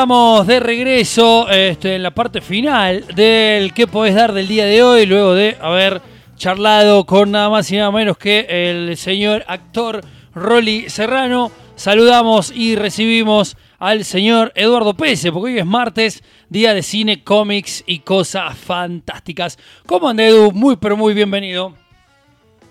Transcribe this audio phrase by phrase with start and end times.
[0.00, 4.82] Estamos de regreso este, en la parte final del que podés dar del día de
[4.82, 6.00] hoy, luego de haber
[6.36, 10.00] charlado con nada más y nada menos que el señor actor
[10.34, 11.52] Rolly Serrano.
[11.76, 17.84] Saludamos y recibimos al señor Eduardo Pese, porque hoy es martes, día de cine, cómics
[17.86, 19.58] y cosas fantásticas.
[19.84, 20.50] ¿Cómo anda Edu?
[20.50, 21.74] Muy pero muy bienvenido.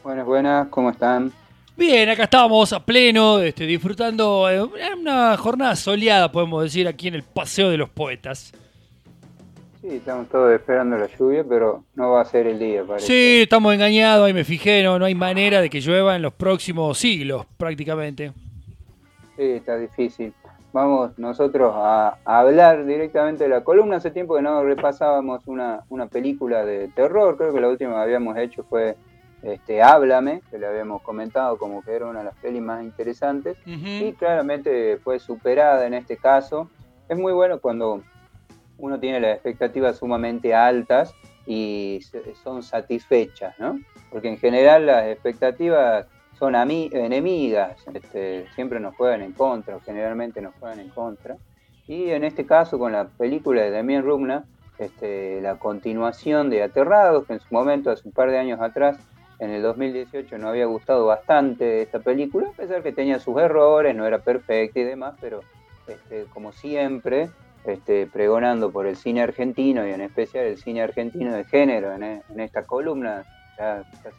[0.04, 1.32] Buenas, buenas, ¿cómo están?
[1.80, 4.62] Bien, acá estamos a pleno, este, disfrutando de
[5.00, 8.52] una jornada soleada, podemos decir, aquí en el Paseo de los Poetas.
[9.80, 13.08] Sí, estamos todos esperando la lluvia, pero no va a ser el día, parece.
[13.08, 16.34] Sí, estamos engañados, ahí me fijé, no, no hay manera de que llueva en los
[16.34, 18.34] próximos siglos, prácticamente.
[19.38, 20.34] Sí, está difícil.
[20.74, 23.96] Vamos nosotros a, hablar directamente de la columna.
[23.96, 28.02] Hace tiempo que no repasábamos una, una película de terror, creo que la última que
[28.02, 28.98] habíamos hecho fue
[29.42, 33.58] este, Háblame, que le habíamos comentado como que era una de las pelis más interesantes,
[33.66, 36.70] y claramente fue superada en este caso.
[37.08, 38.02] Es muy bueno cuando
[38.78, 41.14] uno tiene las expectativas sumamente altas
[41.46, 42.00] y
[42.44, 43.80] son satisfechas, ¿no?
[44.12, 46.06] Porque en general las expectativas
[46.38, 51.36] son enemigas, este, siempre nos juegan en contra, generalmente nos juegan en contra.
[51.88, 54.46] Y en este caso, con la película de Damien Rugna,
[54.78, 58.98] este, la continuación de Aterrados, que en su momento, hace un par de años atrás,
[59.40, 63.96] en el 2018 no había gustado bastante esta película, a pesar que tenía sus errores,
[63.96, 65.42] no era perfecta y demás, pero
[65.88, 67.30] este, como siempre,
[67.64, 72.22] este, pregonando por el cine argentino y en especial el cine argentino de género en,
[72.40, 73.24] esta columna,
[73.58, 74.18] ya casi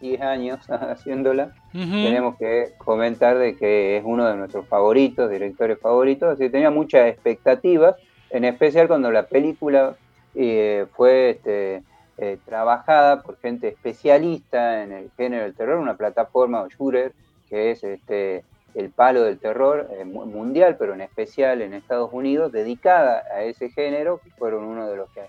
[0.00, 6.30] 10 años haciéndola, tenemos que comentar de que es uno de nuestros favoritos, directores favoritos,
[6.30, 7.96] así que tenía muchas expectativas,
[8.30, 9.96] en especial cuando la película
[10.36, 11.30] eh, fue...
[11.30, 11.82] Este,
[12.18, 17.12] eh, trabajada por gente especialista en el género del terror, una plataforma o Shooter,
[17.48, 22.52] que es este, el palo del terror eh, mundial, pero en especial en Estados Unidos,
[22.52, 25.22] dedicada a ese género, que fueron uno de los que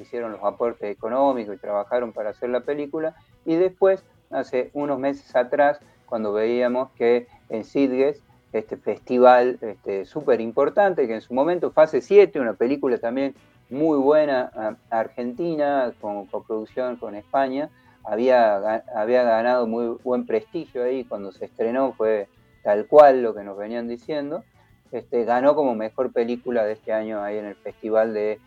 [0.00, 3.14] hicieron los aportes económicos y trabajaron para hacer la película,
[3.44, 8.22] y después, hace unos meses atrás, cuando veíamos que en Sitges,
[8.52, 9.58] este festival
[10.04, 13.34] súper este, importante, que en su momento, Fase 7, una película también
[13.70, 17.70] muy buena Argentina, con coproducción con España,
[18.04, 22.28] había, había ganado muy buen prestigio ahí cuando se estrenó, fue
[22.62, 24.44] tal cual lo que nos venían diciendo.
[24.92, 28.40] Este, ganó como mejor película de este año ahí en el Festival de,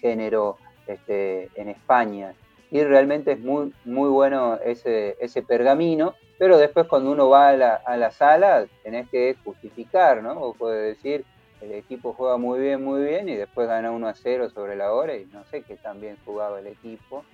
[0.00, 2.34] Género este, en España.
[2.70, 7.56] Y realmente es muy, muy bueno ese, ese pergamino, pero después cuando uno va a
[7.56, 10.32] la, a la sala tenés que justificar, ¿no?
[10.40, 11.24] O puede decir,
[11.60, 14.92] el equipo juega muy bien, muy bien y después gana 1 a 0 sobre la
[14.92, 17.24] hora y no sé qué tan bien jugaba el equipo,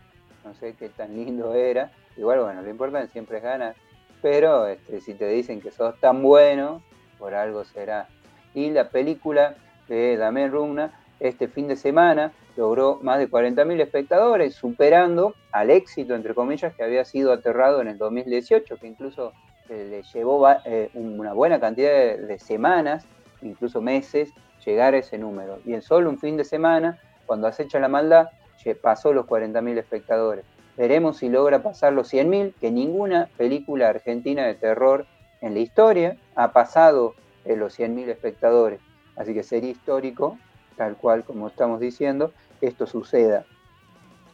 [0.44, 1.92] no sé qué tan lindo era.
[2.16, 3.74] Igual, bueno, lo importante siempre es ganar,
[4.22, 6.82] pero este, si te dicen que sos tan bueno,
[7.18, 8.08] por algo será.
[8.54, 9.54] Y la película
[9.88, 16.14] de Damien Rumna este fin de semana logró más de 40.000 espectadores, superando al éxito,
[16.14, 19.32] entre comillas, que había sido aterrado en el 2018, que incluso
[19.68, 23.06] eh, le llevó eh, una buena cantidad de semanas
[23.42, 24.30] incluso meses,
[24.64, 25.58] llegar a ese número.
[25.64, 28.28] Y en solo un fin de semana, cuando acecha la maldad,
[28.74, 30.44] pasó los 40.000 espectadores.
[30.76, 35.06] Veremos si logra pasar los 100.000, que ninguna película argentina de terror
[35.40, 37.14] en la historia ha pasado
[37.44, 38.80] los 100.000 espectadores.
[39.16, 40.36] Así que sería histórico,
[40.76, 43.44] tal cual como estamos diciendo, esto suceda.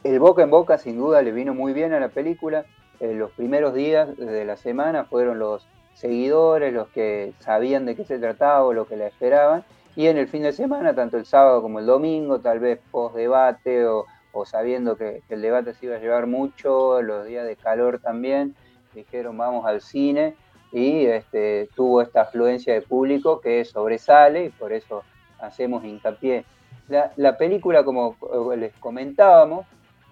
[0.03, 2.65] El boca en boca sin duda le vino muy bien a la película.
[2.99, 8.19] los primeros días de la semana fueron los seguidores, los que sabían de qué se
[8.19, 9.63] trataba o lo que la esperaban.
[9.95, 13.15] Y en el fin de semana, tanto el sábado como el domingo, tal vez post
[13.15, 14.05] debate o,
[14.45, 18.55] sabiendo que, el debate se iba a llevar mucho, los días de calor también,
[18.93, 20.35] dijeron vamos al cine
[20.71, 25.03] y este, tuvo esta afluencia de público que sobresale y por eso
[25.39, 26.45] hacemos hincapié.
[26.87, 28.17] la película, como
[28.57, 29.67] les comentábamos,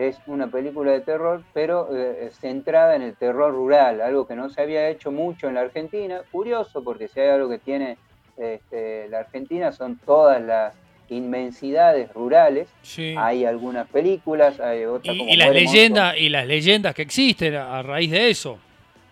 [0.07, 4.49] es una película de terror, pero eh, centrada en el terror rural, algo que no
[4.49, 6.21] se había hecho mucho en la Argentina.
[6.31, 7.97] Curioso, porque si hay algo que tiene
[8.37, 10.73] este, la Argentina son todas las
[11.09, 12.69] inmensidades rurales.
[13.17, 18.11] Hay algunas películas, hay otras y, las leyendas y las leyendas que existen a raíz
[18.11, 18.57] de eso.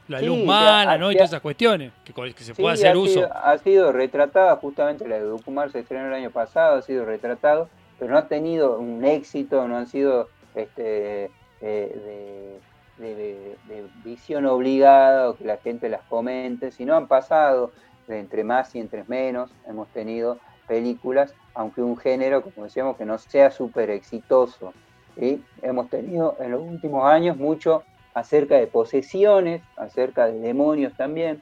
[0.08, 1.12] La luz mala, ¿no?
[1.12, 2.14] y todas esas cuestiones que,
[2.44, 3.30] se puede hacer uso.
[3.32, 7.70] ha sido retratada, justamente la de Ducumar se estrenó el año pasado, ha sido retratado,
[8.00, 11.30] pero no ha tenido un éxito, no han sido este,
[11.62, 12.60] eh,
[12.98, 17.72] de, visión obligada o que la gente las comente, si no han pasado
[18.08, 20.38] de entre más y entre menos, hemos tenido
[20.68, 24.74] películas, aunque un género, como decíamos, que no sea súper exitoso.
[25.16, 31.42] y Hemos tenido en los últimos años mucho acerca de posesiones, acerca de demonios también.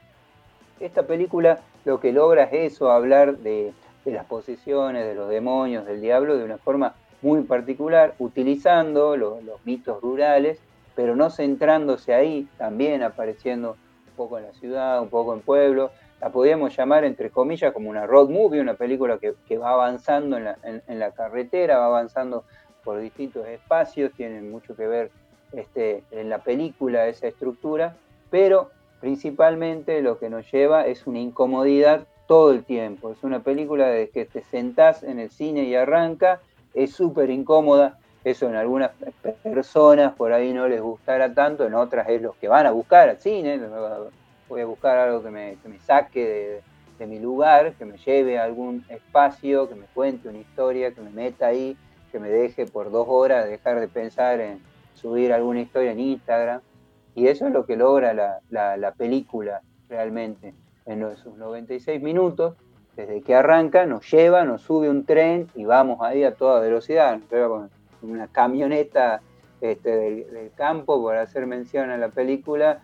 [0.80, 3.74] Esta película lo que logra es eso, hablar de
[4.06, 10.02] las posesiones, de los demonios, del diablo, de una forma muy particular, utilizando los, mitos
[10.02, 10.60] rurales,
[10.96, 13.72] pero no centrándose ahí, también apareciendo
[14.08, 15.92] un poco en la ciudad, un poco en pueblo.
[16.22, 20.46] La podríamos llamar, entre comillas, como una road movie, una película que, va avanzando en
[20.46, 22.44] la, en la, carretera, va avanzando
[22.84, 25.12] por distintos espacios, tiene mucho que ver
[25.54, 27.96] este, en la película esa estructura,
[28.30, 33.12] pero principalmente lo que nos lleva es una incomodidad todo el tiempo.
[33.12, 36.42] Es una película de que te sentás en el cine y arranca,
[36.84, 37.98] es súper incómoda.
[38.24, 38.92] Eso en algunas
[39.42, 43.10] personas por ahí no les gustará tanto, en otras es los que van a buscar
[43.10, 43.60] al cine.
[44.50, 46.62] Voy a buscar algo que me, saque
[47.00, 51.02] de, mi lugar, que me lleve a algún espacio, que me cuente una historia, que
[51.02, 51.78] me meta ahí,
[52.12, 54.62] que me deje por dos horas dejar de pensar en
[54.94, 56.62] subir alguna historia en Instagram.
[57.16, 60.54] Y eso es lo que logra la película realmente
[60.88, 62.56] en sus 96 minutos,
[62.98, 67.20] desde que arranca, nos lleva, nos sube un tren y vamos ahí a toda velocidad,
[67.20, 67.70] nos lleva con
[68.02, 69.22] una camioneta
[69.62, 72.82] este, del, campo, por hacer mención a la película,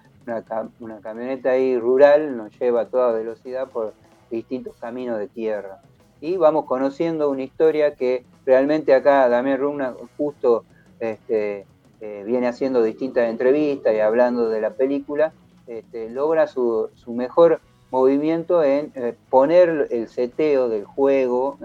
[0.80, 3.94] una, camioneta ahí rural nos lleva a toda velocidad por
[4.30, 5.82] distintos caminos de tierra.
[6.22, 10.64] Y vamos conociendo una historia que realmente acá Damián Runa justo
[11.00, 11.66] este,
[12.02, 15.34] eh, viene haciendo distintas entrevistas y hablando de la película,
[15.66, 17.60] este, logra su, su mejor
[17.94, 21.60] movimiento en eh, poner el seteo del juego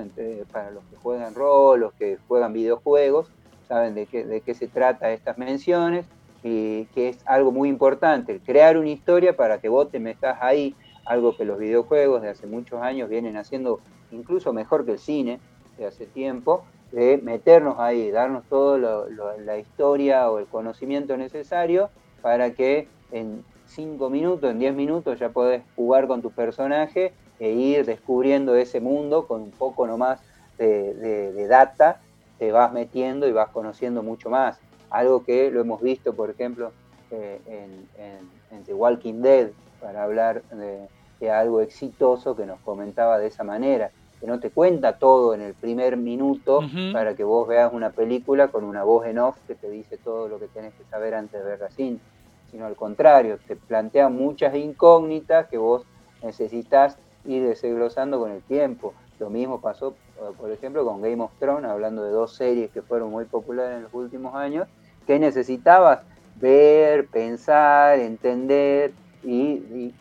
[0.53, 3.31] para los que juegan rol, los que juegan videojuegos,
[3.67, 6.05] saben de qué, de qué se trata estas menciones
[6.43, 10.77] y que es algo muy importante, crear una historia para que vos te metas ahí,
[11.07, 13.81] algo que los videojuegos de hace muchos años vienen haciendo
[14.13, 15.41] incluso mejor que el cine
[15.79, 19.07] de hace tiempo, de meternos ahí, darnos toda
[19.39, 21.89] la historia o el conocimiento necesario
[22.21, 27.51] para que en 5 minutos, en 10 minutos ya podés jugar con tu personaje e
[27.51, 30.21] ir descubriendo ese mundo con un poco nomás
[30.59, 32.01] de, de, data,
[32.39, 34.59] te vas metiendo y vas conociendo mucho más.
[34.91, 36.73] Algo que lo hemos visto, por ejemplo,
[37.11, 39.51] eh, en, The Walking Dead,
[39.81, 44.99] para hablar de, algo exitoso que nos comentaba de esa manera, que no te cuenta
[44.99, 46.61] todo en el primer minuto
[46.93, 50.29] para que vos veas una película con una voz en off que te dice todo
[50.29, 52.03] lo que tenés que saber antes de ver la cinta
[52.51, 55.85] sino al contrario, te plantea muchas incógnitas que vos
[56.23, 58.95] necesitas ir desglosando con el tiempo.
[59.19, 59.95] Lo mismo pasó,
[60.39, 63.83] por ejemplo, con Game of Thrones, hablando de dos series que fueron muy populares en
[63.83, 64.69] los últimos años,
[65.07, 66.01] que necesitabas
[66.37, 68.93] ver, pensar, entender
[69.23, 69.93] y,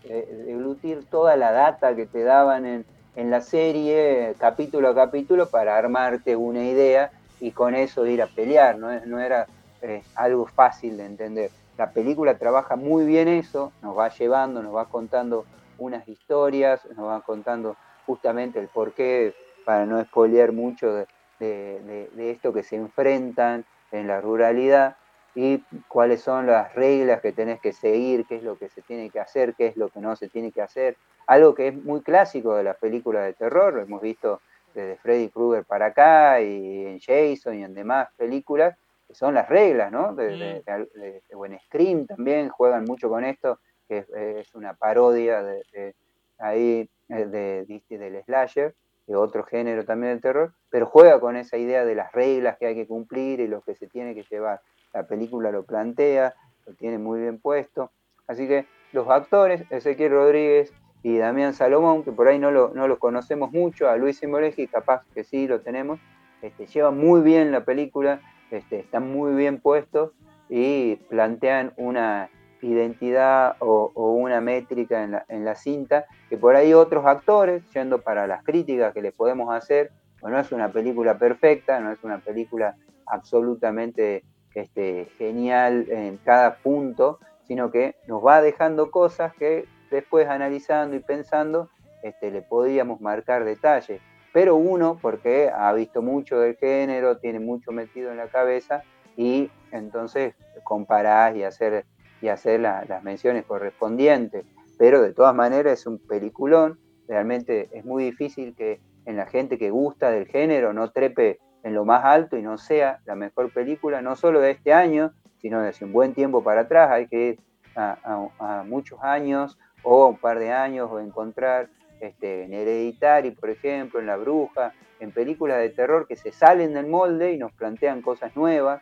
[0.46, 2.86] deglutir toda la data que te daban en,
[3.32, 8.78] la serie, capítulo a capítulo, para armarte una idea y con eso ir a pelear.
[8.78, 9.48] No, no era
[9.82, 11.50] eh, algo fácil de entender.
[11.78, 15.46] La película trabaja muy bien eso, nos va llevando, nos va contando
[15.78, 19.36] unas historias, nos va contando justamente el porqué,
[19.68, 21.06] para no espolear mucho
[21.40, 24.96] de, esto que se enfrentan en la ruralidad
[25.36, 29.10] y cuáles son las reglas que tenés que seguir, qué es lo que se tiene
[29.10, 30.96] que hacer, qué es lo que no se tiene que hacer.
[31.28, 34.40] Algo que es muy clásico de las películas de terror, lo hemos visto
[34.74, 39.48] desde Freddy Krueger para acá y en Jason y en demás películas, que son las
[39.48, 40.14] reglas, ¿no?
[40.14, 44.06] De, de, Buen Scream también juegan mucho con esto, que
[44.40, 45.96] es, una parodia de,
[46.38, 48.76] ahí de, del slasher,
[49.08, 52.68] de otro género también del terror, pero juega con esa idea de las reglas que
[52.68, 54.62] hay que cumplir y lo que se tiene que llevar.
[54.94, 56.36] La película lo plantea,
[56.66, 57.92] lo tiene muy bien puesto.
[58.28, 63.00] Así que los actores, Ezequiel Rodríguez y Damián Salomón, que por ahí no lo, no
[63.00, 66.00] conocemos mucho, a Luis Simoleji capaz que sí lo tenemos,
[66.42, 70.12] este, llevan muy bien la película, este, están muy bien puestos
[70.50, 72.30] y plantean una
[72.62, 78.02] identidad o, una métrica en la, en la, cinta que por ahí otros actores, yendo
[78.02, 82.04] para las críticas que les podemos hacer, pues no es una película perfecta, no es
[82.04, 82.76] una película
[83.06, 84.24] absolutamente
[84.56, 91.00] este, genial en cada punto, sino que nos va dejando cosas que después analizando y
[91.00, 91.70] pensando
[92.02, 94.02] este, le podríamos marcar detalles
[94.34, 98.84] pero uno, porque ha visto mucho del género, tiene mucho metido en la cabeza
[99.16, 101.86] y entonces comparás y hacer,
[102.22, 104.46] y hacer las menciones correspondientes.
[104.78, 109.58] Pero de todas maneras es un peliculón, realmente es muy difícil que en la gente
[109.58, 113.52] que gusta del género no trepe en lo más alto y no sea la mejor
[113.52, 117.28] película, no solo de este año, sino de un buen tiempo para atrás, hay que
[117.30, 117.40] ir
[117.76, 123.50] a, a muchos años o un par de años o encontrar este, en Hereditary, por
[123.50, 127.52] ejemplo, en La Bruja, en películas de terror que se salen del molde y nos
[127.54, 128.82] plantean cosas nuevas.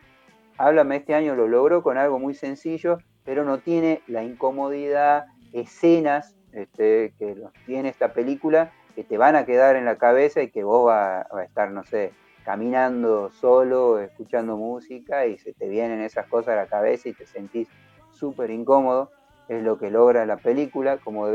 [0.57, 6.35] Háblame este año lo logró con algo muy sencillo, pero no tiene la incomodidad, escenas
[6.53, 10.63] este, que tiene esta película que te van a quedar en la cabeza y que
[10.63, 12.13] vos vas a estar, no sé,
[12.45, 17.25] caminando solo, escuchando música y se te vienen esas cosas a la cabeza y te
[17.25, 17.67] sentís
[18.11, 19.11] súper incómodo.
[19.47, 20.97] Es lo que logra la película.
[20.97, 21.27] Como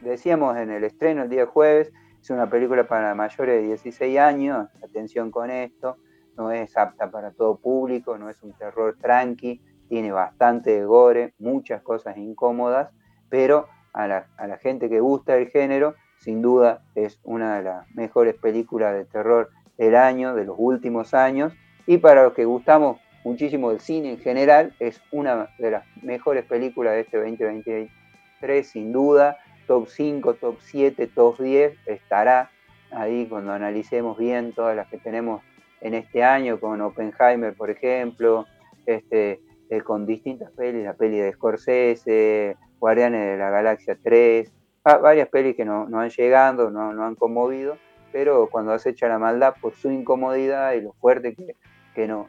[0.00, 4.68] decíamos en el estreno el día jueves, es una película para mayores de 16 años.
[4.82, 5.96] Atención con esto.
[6.36, 11.82] No es apta para todo público, no es un terror tranqui, tiene bastante gore, muchas
[11.82, 12.90] cosas incómodas,
[13.28, 17.64] pero a la, a la gente que gusta el género, sin duda es una de
[17.64, 21.52] las mejores películas de terror del año, de los últimos años,
[21.86, 26.44] y para los que gustamos muchísimo del cine en general, es una de las mejores
[26.44, 32.50] películas de este 2023, sin duda, top 5, top 7, top 10, estará
[32.90, 35.42] ahí cuando analicemos bien todas las que tenemos
[35.80, 38.46] en este año, con Oppenheimer, por ejemplo,
[38.86, 45.28] este, eh, con distintas pelis, la peli de Scorsese, Guardianes de la Galaxia 3, varias
[45.28, 47.76] pelis que no, no han llegado, no, no han conmovido,
[48.12, 51.54] pero cuando acecha la maldad por su incomodidad y lo fuerte que,
[52.00, 52.28] que, no,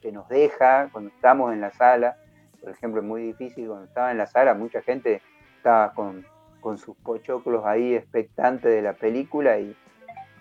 [0.00, 2.16] que nos deja cuando estamos en la sala,
[2.60, 5.20] por ejemplo, es muy difícil cuando estaba en la sala, mucha gente
[5.56, 6.24] estaba con,
[6.60, 9.76] con sus pochoclos ahí expectantes de la película y,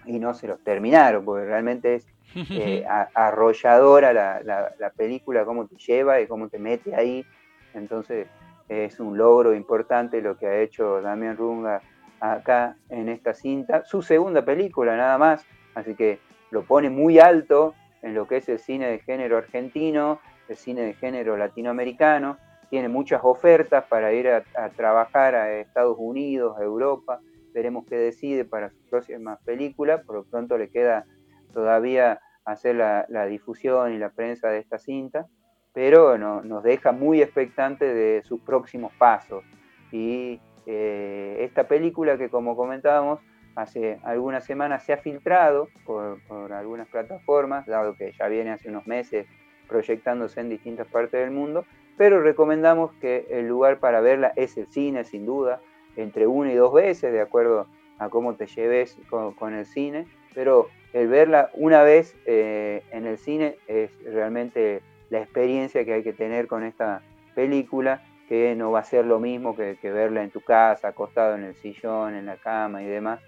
[0.06, 5.68] y, no se los terminaron, porque realmente es eh, arrolladora la, la, la, película, cómo
[5.68, 7.26] te lleva y cómo te mete ahí.
[7.74, 8.28] Entonces
[8.70, 11.82] es un logro importante lo que ha hecho Damián Runga
[12.22, 15.46] acá en esta cinta, su segunda película nada más,
[15.76, 16.20] así que
[16.52, 20.84] lo pone muy alto en lo que es el cine de género argentino, el cine
[20.84, 22.38] de género latinoamericano,
[22.70, 24.44] tiene muchas ofertas para ir a,
[24.76, 27.20] trabajar a Estados Unidos, a Europa,
[27.52, 31.06] veremos qué decide para su próxima película, por lo pronto le queda
[31.52, 35.26] todavía hacer la, difusión y la prensa de esta cinta,
[35.74, 39.44] pero nos deja muy expectantes de sus próximos pasos.
[39.92, 43.20] Y eh, esta película que como comentábamos
[43.56, 46.20] hace algunas semanas se ha filtrado por,
[46.54, 49.26] algunas plataformas, dado que ya viene hace unos meses
[49.68, 51.66] proyectándose en distintas partes del mundo,
[51.98, 55.62] pero recomendamos que el lugar para verla es el cine, sin duda,
[55.96, 60.68] entre una y dos veces, de acuerdo a cómo te lleves con, el cine, pero
[60.94, 66.14] el verla una vez eh, en el cine es realmente la experiencia que hay que
[66.14, 67.02] tener con esta
[67.34, 71.44] película que no va a ser lo mismo que, verla en tu casa, acostado en
[71.44, 73.22] el sillón, en la cama y demás,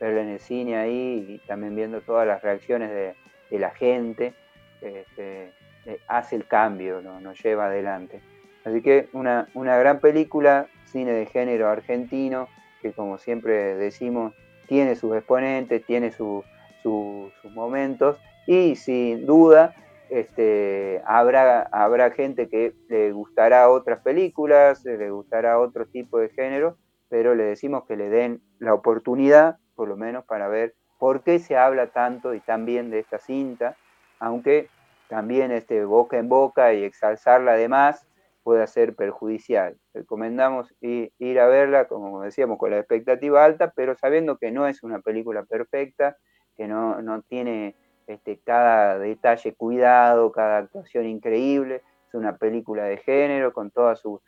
[0.00, 3.14] verla en el cine ahí y también viendo todas las reacciones de,
[3.58, 4.34] la gente,
[4.80, 5.52] este,
[5.86, 7.20] eh, hace el cambio, ¿no?
[7.20, 8.20] nos lleva adelante.
[8.64, 12.48] Así que una, una gran película, cine de género argentino,
[12.82, 14.34] que como siempre decimos,
[14.66, 16.44] tiene sus exponentes, tiene sus
[17.54, 19.74] momentos y sin duda
[20.10, 26.76] este, habrá, habrá gente que le gustará otras películas, le gustará otro tipo de género,
[27.08, 31.38] pero le decimos que le den la oportunidad, por lo menos, para ver por qué
[31.38, 33.76] se habla tanto y tan bien de esta cinta,
[34.18, 34.68] aunque
[35.08, 38.06] también este, boca en boca y exalzarla además
[38.42, 39.76] pueda ser perjudicial.
[39.92, 44.82] Recomendamos ir a verla, como decíamos, con la expectativa alta, pero sabiendo que no es
[44.82, 46.16] una película perfecta,
[46.56, 47.74] que no, no tiene
[48.06, 51.82] este, cada detalle cuidado, cada actuación increíble.
[52.08, 54.20] Es una película de género con todas sus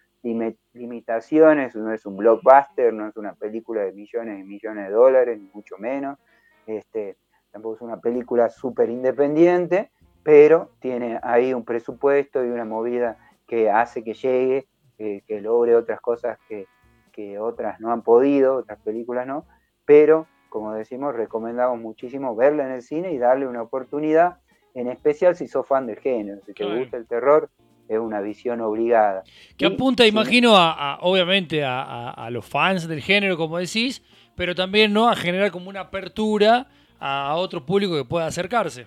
[0.73, 5.39] limitaciones, no es un blockbuster, no es una película de millones y millones de dólares,
[5.39, 6.19] ni mucho menos.
[6.67, 7.17] Este,
[7.51, 9.91] tampoco es una película súper independiente,
[10.23, 13.17] pero tiene ahí un presupuesto y una movida
[13.47, 14.67] que hace que llegue,
[14.97, 16.67] que logre otras cosas que,
[17.13, 19.45] que otras no han podido, otras películas no,
[19.85, 24.39] pero como decimos, recomendamos muchísimo verla en el cine y darle una oportunidad,
[24.75, 27.51] en especial si sos fan del género, si te gusta el terror,
[27.89, 29.23] es una visión obligada.
[29.57, 34.03] Que apunta, imagino, a, obviamente a, los fans del género, como decís,
[34.35, 36.67] pero también no a generar como una apertura
[36.99, 38.87] a otro público que pueda acercarse.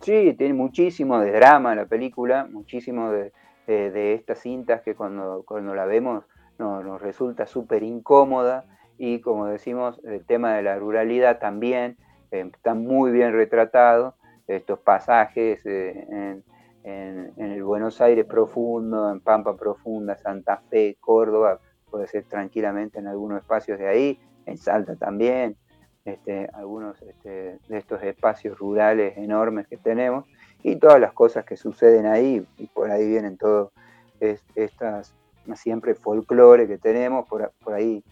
[0.00, 3.32] Sí, tiene muchísimo de drama la película, muchísimo de,
[3.66, 6.24] estas cintas que cuando, cuando la vemos
[6.58, 8.64] nos resulta súper incómoda
[8.98, 11.96] y como decimos, el tema de la ruralidad también
[12.30, 14.14] eh, está muy bien retratado,
[14.46, 16.44] estos pasajes eh, en,
[16.86, 21.58] el Buenos Aires profundo, en Pampa Profunda, Santa Fe, Córdoba,
[21.90, 25.56] puede ser tranquilamente en algunos espacios de ahí, en Salta también,
[26.04, 30.24] este, algunos este, de estos espacios rurales enormes que tenemos
[30.62, 33.72] y todas las cosas que suceden ahí y por ahí vienen todos
[34.20, 35.12] estas
[35.54, 38.02] siempre folclore que tenemos, por, por ahí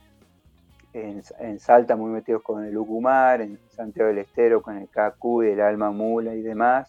[0.92, 5.60] en, Salta muy metidos con el Ucumar, en Santiago del Estero con el Cacu el
[5.60, 6.88] Alma Mula y demás.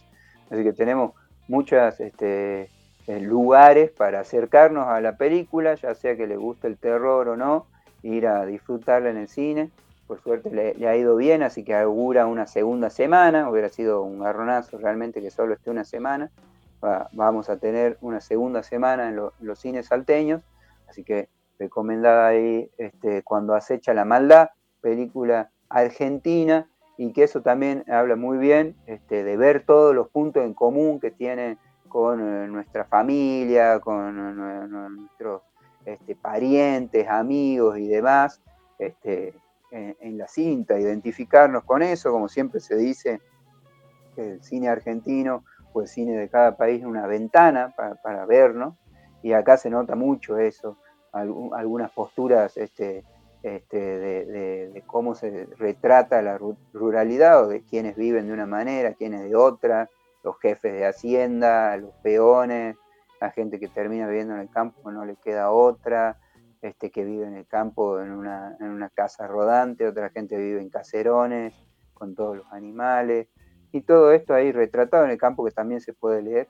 [0.50, 1.14] Así que tenemos
[1.48, 2.70] muchos este,
[3.08, 7.38] eh, lugares para acercarnos a la película, ya sea que le guste el terror o
[7.38, 7.68] no,
[8.02, 9.70] ir a disfrutarla en el cine.
[10.08, 14.20] por suerte le, ha ido bien, así que augura una segunda semana, hubiera sido un
[14.20, 16.32] garronazo realmente que solo esté una semana,
[17.14, 20.44] vamos a tener una segunda semana en, los cines salteños,
[20.88, 24.50] así que recomendada ahí este, Cuando acecha la maldad,
[24.82, 30.44] película argentina, y que eso también habla muy bien este, de ver todos los puntos
[30.44, 31.58] en común que tiene
[31.90, 35.42] con eh, nuestra familia, con eh, nuestros
[35.86, 38.42] este, parientes, amigos y demás,
[38.80, 39.34] este,
[39.72, 43.20] en, la cinta, identificarnos con eso, como siempre se dice,
[44.16, 48.76] que el cine argentino o el cine de cada país es una ventana para, vernos,
[49.22, 50.78] y acá se nota mucho eso,
[51.12, 53.04] algunas posturas este,
[53.46, 56.40] este, de, cómo se retrata la
[56.74, 59.88] ruralidad o de quienes viven de una manera, quienes de otra,
[60.24, 62.76] los jefes de hacienda, los peones,
[63.22, 66.18] la gente que termina viviendo en el campo no le queda otra,
[66.64, 70.60] este, que vive en el campo en una, en una casa rodante, otra gente vive
[70.60, 71.54] en caserones
[71.94, 73.28] con todos los animales,
[73.72, 76.48] y todo esto ahí retratado en el campo que también se puede leer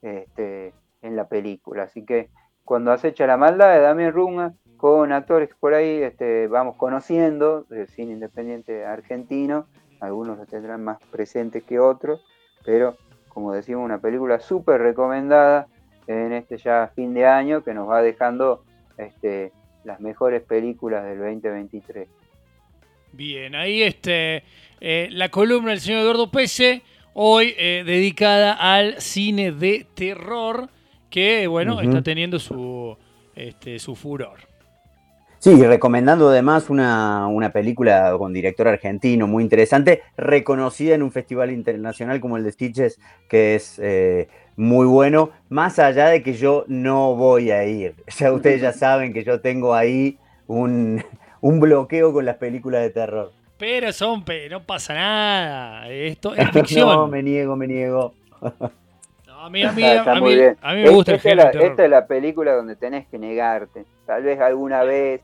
[0.00, 1.82] este, en la película.
[1.82, 2.30] Así que
[2.64, 7.88] cuando acecha la maldad de Damián Runga, con actores por ahí este, vamos conociendo del
[7.88, 9.66] cine independiente argentino,
[10.00, 12.24] algunos lo tendrán más presentes que otros,
[12.64, 12.96] pero
[13.28, 15.66] como decimos, una película súper recomendada
[16.06, 18.64] en este ya fin de año que nos va dejando
[18.96, 19.52] este,
[19.84, 22.08] las mejores películas del 2023.
[23.12, 24.44] Bien, ahí este,
[24.80, 26.82] eh, la columna del señor Eduardo Pese,
[27.14, 30.68] hoy eh, dedicada al cine de terror,
[31.10, 32.96] que bueno, está teniendo su,
[33.34, 34.38] este, su furor.
[35.40, 41.52] Sí, recomendando además una, una, película con director argentino muy interesante, reconocida en un festival
[41.52, 42.98] internacional como el de Stitches,
[43.28, 47.94] que es eh, muy bueno, más allá de que yo no voy a ir.
[48.18, 51.04] Ya ustedes ya saben que yo tengo ahí un,
[51.40, 53.30] un bloqueo con las películas de terror.
[53.58, 56.88] Pero son, no pasa nada, esto es ficción.
[56.88, 58.12] no, me niego, me niego.
[58.40, 62.74] a mí, a mí, a mí, me gusta esta, el esta es la película donde
[62.74, 63.84] tenés que negarte.
[64.04, 65.20] Tal vez alguna vez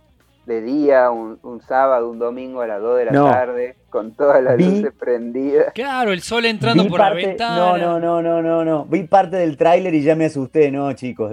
[0.47, 4.59] de día, un, sábado, un domingo a las 2 de la tarde, con todas las
[4.59, 5.73] luces prendidas.
[5.73, 7.57] Claro, el sol entrando por la ventana.
[7.57, 8.85] No, no, no, no, no, no.
[8.85, 11.33] Vi parte del tráiler y ya me asusté, no, chicos.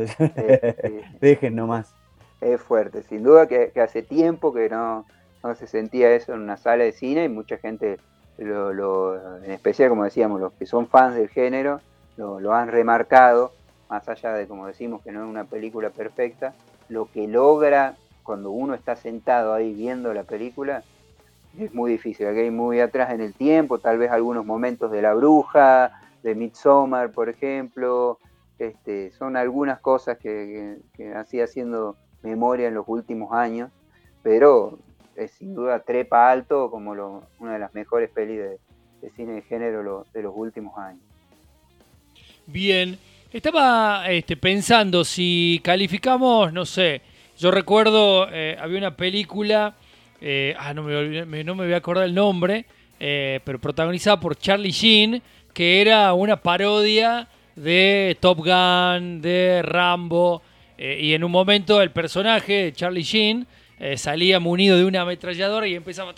[1.22, 1.94] Dejen nomás.
[2.40, 5.06] Es fuerte, sin duda que, hace tiempo que no,
[5.44, 8.00] no, se sentía eso en una sala de cine y mucha gente,
[8.38, 11.82] lo, en especial como decíamos, los que son fans del género,
[12.18, 13.52] lo, lo han remarcado,
[13.90, 16.54] más allá de como decimos que no es una película perfecta,
[16.90, 20.84] lo que logra cuando uno está sentado ahí viendo la película,
[21.58, 22.28] es muy difícil.
[22.28, 26.36] Aquí hay muy atrás en el tiempo, tal vez algunos momentos de La Bruja, de
[26.36, 28.20] Midsommar, por ejemplo.
[28.60, 33.72] Este, son algunas cosas que, que, haciendo memoria en los últimos años,
[34.22, 34.78] pero
[35.16, 36.92] es sin duda trepa alto como
[37.40, 41.02] una de las mejores pelis de, cine de género de los últimos años.
[42.46, 42.98] Bien,
[43.32, 47.02] estaba este, pensando si calificamos, no sé,
[47.42, 49.74] yo recuerdo, eh, había una película,
[50.22, 52.66] eh, ah, no me, no me voy a acordar el nombre,
[53.00, 60.44] eh, pero protagonizada por Charlie Sheen, que era una parodia de Top Gun, de Rambo,
[60.78, 63.48] y en un momento el personaje Charlie Sheen
[63.96, 66.14] salía munido de una ametralladora y empezaba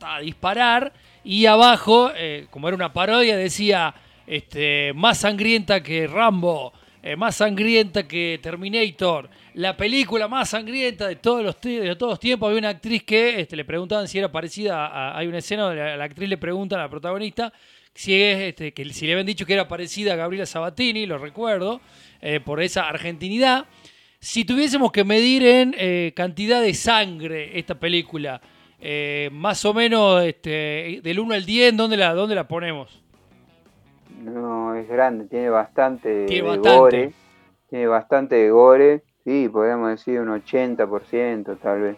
[0.00, 0.92] a disparar,
[1.22, 2.10] y abajo,
[2.50, 3.94] como era una parodia, decía,
[4.26, 6.72] este, más sangrienta que Rambo,
[7.16, 12.48] más sangrienta que Terminator la película más sangrienta de todos los, de todos los tiempos.
[12.48, 16.04] Había una actriz que este, le preguntaban si era parecida Hay una escena donde la,
[16.04, 17.52] actriz le pregunta a la protagonista
[17.94, 21.80] si, es, este, si le habían dicho que era parecida a Gabriela Sabatini, lo recuerdo,
[22.20, 23.64] eh, por esa argentinidad.
[24.20, 28.42] Si tuviésemos que medir en eh, cantidad de sangre esta película,
[28.78, 33.02] eh, más o menos este, del 1 al 10, ¿dónde la, dónde la ponemos?
[34.26, 36.76] No, es grande, tiene bastante, tiene bastante.
[36.76, 37.12] gore.
[37.70, 39.04] Tiene bastante gore.
[39.24, 41.96] Sí, podríamos decir un 80% tal vez.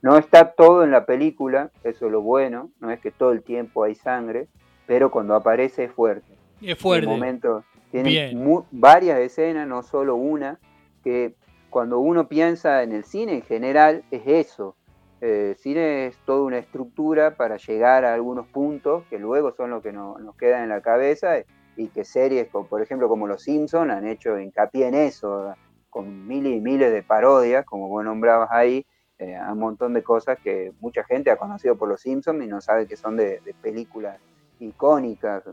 [0.00, 3.42] No está todo en la película, eso es lo bueno, no es que todo el
[3.42, 4.48] tiempo hay sangre,
[4.86, 6.36] pero cuando aparece es fuerte.
[6.60, 7.06] Es fuerte.
[7.06, 8.36] En momento, tiene
[8.70, 10.60] varias escenas, no solo una,
[11.02, 11.34] que
[11.70, 14.76] cuando uno piensa en el cine en general es eso.
[15.20, 19.70] Eh, el cine es toda una estructura para llegar a algunos puntos que luego son
[19.70, 21.38] los que nos quedan en la cabeza
[21.76, 25.54] y que series, por ejemplo como Los Simpsons, han hecho hincapié en eso
[25.94, 28.84] con miles y miles de parodias, como vos nombrabas ahí,
[29.18, 32.48] eh, a un montón de cosas que mucha gente ha conocido por Los Simpsons y
[32.48, 34.18] no sabe que son de, películas
[34.58, 35.44] icónicas.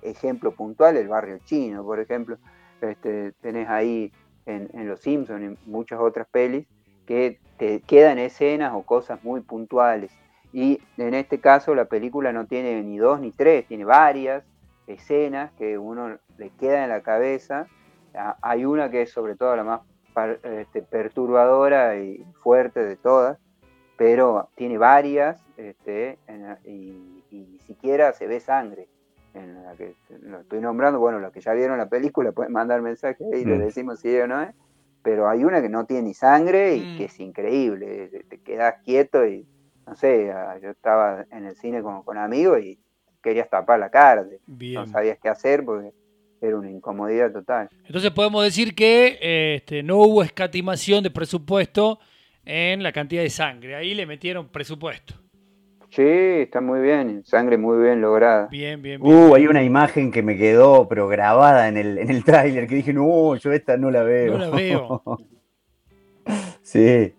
[0.00, 2.38] Ejemplo puntual, El Barrio Chino, por ejemplo.
[2.80, 4.12] Este, tenés ahí
[4.46, 6.68] en, Los Simpsons y muchas otras pelis
[7.04, 10.12] que te quedan escenas o cosas muy puntuales.
[10.52, 14.44] Y en este caso la película no tiene ni dos ni tres, tiene varias
[14.94, 17.66] escenas que uno le queda en la cabeza.
[18.14, 19.80] Ah, hay una que es sobre todo la más
[20.42, 23.38] este, perturbadora y fuerte de todas,
[23.96, 26.18] pero tiene varias este,
[26.64, 28.88] y, ni siquiera se ve sangre.
[29.32, 32.82] En la que lo estoy nombrando, bueno, los que ya vieron la película pueden mandar
[32.82, 33.60] mensajes y le mm.
[33.60, 34.52] decimos si es o no es,
[35.02, 36.98] pero hay una que no tiene ni sangre y mm.
[36.98, 39.46] que es increíble, te quedas quieto y
[39.86, 42.80] no sé, yo estaba en el cine con, con amigos y
[43.22, 45.92] querías tapar la cara, no sabías qué hacer porque
[46.40, 47.68] era una incomodidad total.
[47.84, 51.98] Entonces podemos decir que este, no hubo escatimación de presupuesto
[52.44, 55.14] en la cantidad de sangre, ahí le metieron presupuesto.
[55.90, 58.46] Sí, está muy bien, sangre muy bien lograda.
[58.46, 59.12] Bien, bien, bien.
[59.12, 62.76] Uh, hay una imagen que me quedó, pero grabada en el, en el tráiler, que
[62.76, 64.38] dije, no, yo esta no la veo.
[64.38, 65.02] No la veo.
[66.62, 67.12] sí.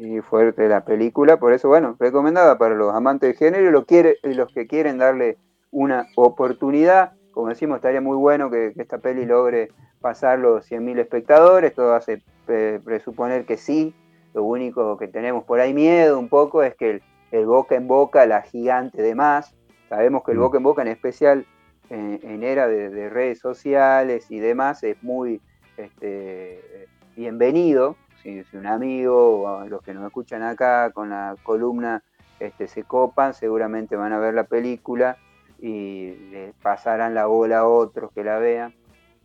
[0.00, 3.84] Sí, fuerte la película, por eso, bueno, recomendada para los amantes de género y los,
[3.84, 5.36] quiere, los que quieren darle
[5.70, 7.12] una oportunidad.
[7.32, 9.68] Como decimos, estaría muy bueno que, esta peli logre
[10.00, 13.94] pasar los 100.000 espectadores, todo hace presuponer que sí.
[14.32, 18.24] Lo único que tenemos por ahí miedo un poco es que el, boca en boca,
[18.24, 19.54] la gigante de más,
[19.90, 20.40] sabemos que el mm.
[20.40, 21.46] boca en boca en especial
[21.90, 25.42] en, era de, redes sociales y demás es muy
[25.76, 32.02] este, bienvenido, si, un amigo o los que nos escuchan acá con la columna
[32.38, 35.16] este, se copan, seguramente van a ver la película
[35.58, 38.74] y le pasarán la bola a otros que la vean.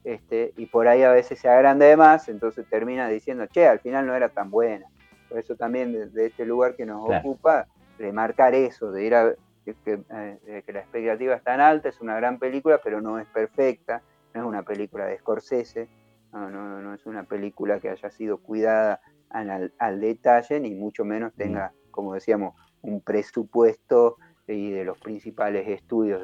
[0.04, 3.80] Este, y por ahí a veces se agranda de más, entonces termina diciendo, che, al
[3.80, 4.86] final no era tan buena.
[5.30, 9.74] Por eso también de, este lugar que nos ocupa, remarcar eso, de ir a que,
[9.86, 14.02] eh, que, la expectativa es tan alta, es una gran película, pero no es perfecta,
[14.34, 15.88] no es una película de Scorsese,
[16.36, 21.34] no, no, no es una película que haya sido cuidada al, detalle, ni mucho menos
[21.34, 24.18] tenga, como decíamos, un presupuesto
[24.48, 26.24] y de los principales estudios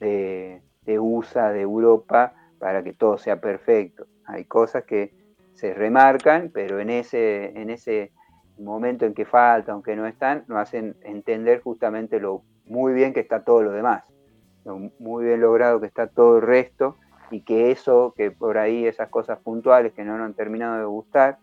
[0.00, 4.06] de, USA, de Europa, para que todo sea perfecto.
[4.24, 5.14] Hay cosas que
[5.54, 8.12] se remarcan, pero en ese, en ese
[8.58, 13.20] momento en que falta, aunque no están, nos hacen entender justamente lo muy bien que
[13.20, 14.04] está todo lo demás,
[14.64, 16.96] lo muy bien logrado que está todo el resto,
[17.30, 20.84] y que eso, que por ahí esas cosas puntuales que no nos han terminado de
[20.84, 21.38] gustar,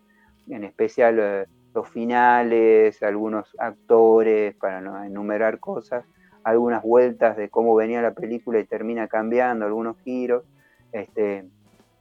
[0.50, 6.06] en especial eh, los finales, algunos actores, para no enumerar cosas,
[6.44, 10.44] algunas vueltas de cómo venía la película y termina cambiando, algunos giros,
[10.92, 11.46] este,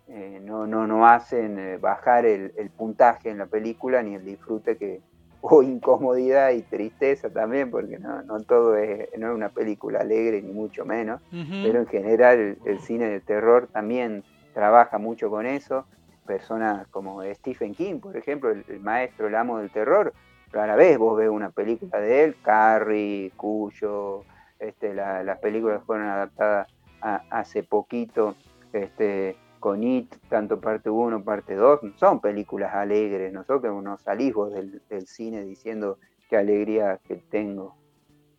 [0.09, 4.25] eh, no, no, no hacen eh, bajar el, el, puntaje en la película ni el
[4.25, 5.01] disfrute que,
[5.45, 10.41] o incomodidad y tristeza también, porque no, no todo es, no es una película alegre
[10.41, 14.23] ni mucho menos, pero en general el, cine de terror también
[14.55, 15.85] trabaja mucho con eso.
[16.27, 20.13] Personas como Stephen King, por ejemplo, el, maestro, el amo del terror,
[20.53, 24.23] rara vez vos ves una película de él, Carrie, Cuyo,
[24.61, 26.69] este, las películas fueron adaptadas
[27.01, 28.37] hace poquito,
[28.73, 34.83] este, con It, tanto parte 1, parte 2, son películas alegres, nosotros nos salimos del,
[34.91, 35.99] del cine diciendo
[36.29, 37.77] qué alegría que tengo.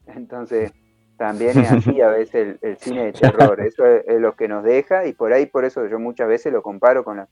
[0.05, 0.73] Entonces,
[1.15, 5.07] también es así a veces el, cine de terror, eso es, lo que nos deja
[5.07, 7.25] y por ahí, por eso yo muchas veces lo comparo con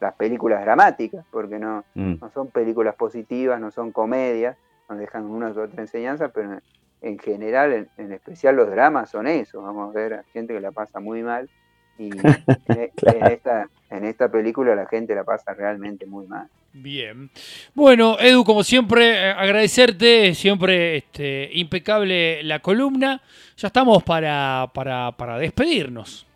[0.00, 2.14] las películas dramáticas, porque no, mm.
[2.22, 4.56] no son películas positivas, no son comedias,
[4.88, 6.58] nos dejan una u otra enseñanza, pero
[7.02, 10.60] en, general, en, en, especial los dramas son eso, vamos a ver a gente que
[10.60, 11.50] la pasa muy mal
[11.98, 12.10] y
[12.68, 16.48] en, esta, en esta película la gente la pasa realmente muy mal.
[16.72, 17.30] Bien.
[17.72, 23.22] Bueno, Edu, como siempre, eh, agradecerte, siempre este, impecable la columna.
[23.56, 26.26] Ya estamos para, para, para despedirnos.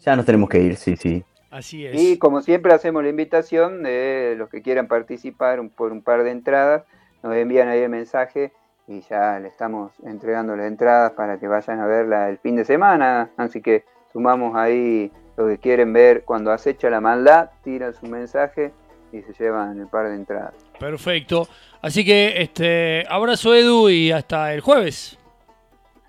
[0.00, 1.22] Ya nos tenemos que ir, sí, sí.
[1.50, 2.00] Así es.
[2.00, 6.30] Y como siempre hacemos la invitación de los que quieran participar por un par de
[6.30, 6.84] entradas,
[7.22, 8.52] nos envían ahí el mensaje
[8.88, 12.64] y ya le estamos entregando las entradas para que vayan a verla el fin de
[12.64, 13.30] semana.
[13.36, 18.72] Así que sumamos ahí lo que quieren ver cuando acecha la maldad, tiran su mensaje
[19.12, 20.54] y se llevan el par de entradas.
[20.78, 21.48] Perfecto.
[21.80, 25.18] Así que este abrazo Edu y hasta el jueves.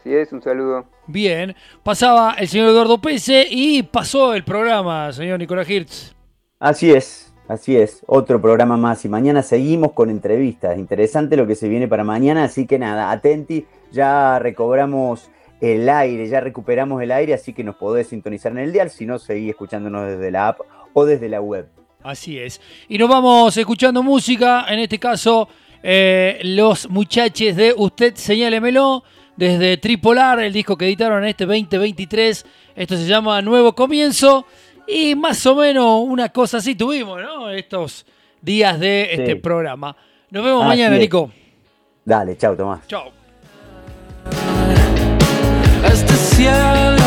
[0.04, 0.86] Sí es, un saludo.
[1.08, 6.14] Bien, pasaba el señor Eduardo Pese y pasó el programa, señor Nicolás Hirtz.
[6.60, 10.78] Así es, así es, otro programa más y mañana seguimos con entrevistas.
[10.78, 15.30] Interesante lo que se viene para mañana, así que nada, atenti, ya recobramos
[15.64, 19.06] el aire, ya recuperamos el aire, así que nos podés sintonizar en el dial, si
[19.06, 20.60] no, seguí escuchándonos desde la app
[20.92, 21.70] o desde la web.
[22.04, 22.60] Así es.
[22.90, 25.48] Y nos vamos escuchando música, en este caso,
[25.82, 29.06] eh, los muchachos de Usted Señálemelo,
[29.38, 32.46] desde Tripolar, el disco que editaron en este 2023.
[32.76, 34.46] Esto se llama Nuevo Comienzo.
[34.86, 37.50] Y más o menos una cosa así tuvimos, ¿no?
[37.50, 38.06] Estos
[38.42, 39.96] días de este programa.
[40.30, 41.32] Nos vemos mañana, Nico.
[42.04, 42.86] Dale, chao, Tomás.
[42.86, 43.23] Chao.
[46.44, 47.03] Yeah.